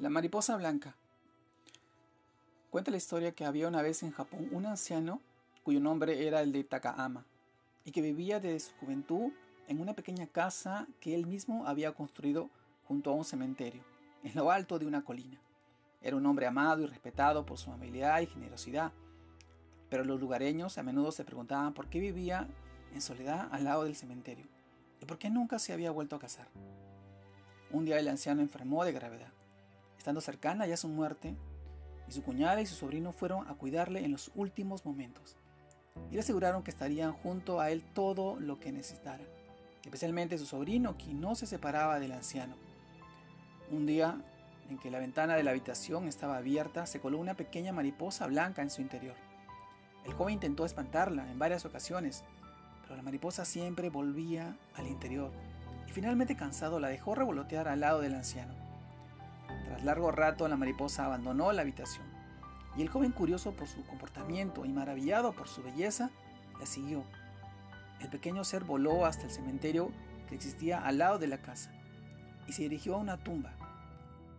[0.00, 0.94] La mariposa blanca.
[2.70, 5.20] Cuenta la historia que había una vez en Japón un anciano
[5.62, 7.26] cuyo nombre era el de Takaama
[7.84, 9.30] y que vivía desde su juventud
[9.68, 12.48] en una pequeña casa que él mismo había construido
[12.88, 13.82] junto a un cementerio,
[14.24, 15.38] en lo alto de una colina.
[16.00, 18.92] Era un hombre amado y respetado por su amabilidad y generosidad,
[19.90, 22.48] pero los lugareños a menudo se preguntaban por qué vivía
[22.94, 24.46] en soledad al lado del cementerio
[24.98, 26.48] y por qué nunca se había vuelto a casar.
[27.70, 29.30] Un día el anciano enfermó de gravedad
[30.00, 31.36] estando cercana ya su muerte,
[32.08, 35.36] y su cuñada y su sobrino fueron a cuidarle en los últimos momentos,
[36.10, 39.22] y le aseguraron que estarían junto a él todo lo que necesitara,
[39.84, 42.54] especialmente su sobrino, quien no se separaba del anciano.
[43.70, 44.18] Un día
[44.70, 48.62] en que la ventana de la habitación estaba abierta, se coló una pequeña mariposa blanca
[48.62, 49.16] en su interior.
[50.06, 52.24] El joven intentó espantarla en varias ocasiones,
[52.82, 55.30] pero la mariposa siempre volvía al interior
[55.86, 58.69] y finalmente cansado la dejó revolotear al lado del anciano.
[59.70, 62.04] Tras largo rato la mariposa abandonó la habitación
[62.76, 66.10] y el joven curioso por su comportamiento y maravillado por su belleza,
[66.58, 67.04] la siguió.
[68.00, 69.92] El pequeño ser voló hasta el cementerio
[70.28, 71.70] que existía al lado de la casa
[72.48, 73.52] y se dirigió a una tumba,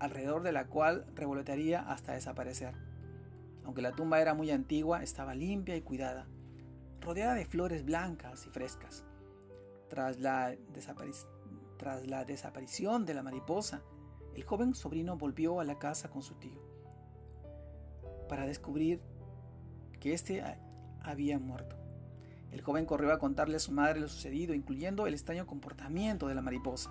[0.00, 2.74] alrededor de la cual revolotearía hasta desaparecer.
[3.64, 6.26] Aunque la tumba era muy antigua, estaba limpia y cuidada,
[7.00, 9.04] rodeada de flores blancas y frescas.
[9.90, 10.56] Tras la,
[11.78, 13.80] tras la desaparición de la mariposa,
[14.34, 16.60] el joven sobrino volvió a la casa con su tío
[18.28, 19.00] para descubrir
[19.98, 20.42] que éste
[21.02, 21.76] había muerto.
[22.52, 26.34] El joven corrió a contarle a su madre lo sucedido, incluyendo el extraño comportamiento de
[26.34, 26.90] la mariposa,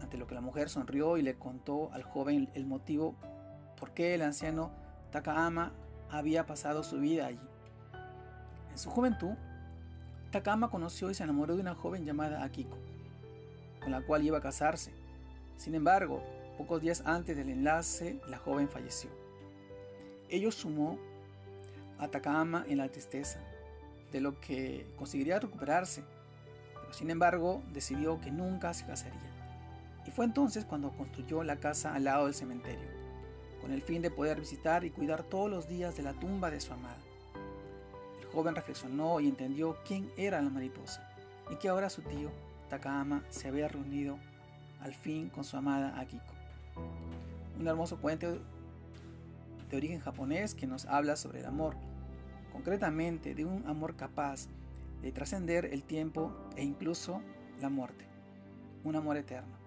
[0.00, 3.14] ante lo que la mujer sonrió y le contó al joven el motivo
[3.78, 4.70] por qué el anciano
[5.10, 5.72] Takaama
[6.10, 7.40] había pasado su vida allí.
[8.70, 9.34] En su juventud,
[10.30, 12.76] Takaama conoció y se enamoró de una joven llamada Akiko,
[13.80, 14.92] con la cual iba a casarse.
[15.56, 16.22] Sin embargo,
[16.56, 19.10] Pocos días antes del enlace, la joven falleció.
[20.30, 20.98] Ello sumó
[21.98, 23.40] a Takama en la tristeza,
[24.10, 26.02] de lo que conseguiría recuperarse,
[26.80, 29.20] pero sin embargo decidió que nunca se casaría.
[30.06, 32.88] Y fue entonces cuando construyó la casa al lado del cementerio,
[33.60, 36.60] con el fin de poder visitar y cuidar todos los días de la tumba de
[36.60, 36.96] su amada.
[38.18, 41.06] El joven reflexionó y entendió quién era la mariposa,
[41.50, 42.30] y que ahora su tío,
[42.70, 44.18] Takama, se había reunido
[44.80, 46.45] al fin con su amada Akiko
[47.58, 48.38] un hermoso cuento
[49.70, 51.76] de origen japonés que nos habla sobre el amor,
[52.52, 54.48] concretamente de un amor capaz
[55.02, 57.20] de trascender el tiempo e incluso
[57.60, 58.06] la muerte,
[58.84, 59.65] un amor eterno.